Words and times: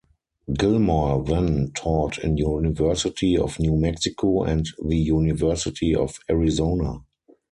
Gillmor 0.51 1.27
then 1.27 1.73
taught 1.75 2.17
in 2.17 2.35
University 2.35 3.37
of 3.37 3.59
New 3.59 3.75
Mexico 3.75 4.41
and 4.41 4.65
the 4.83 4.97
University 4.97 5.93
of 5.95 6.17
Arizona. 6.27 7.01